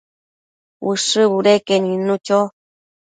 [0.91, 2.39] Ushë budeque nidnu cho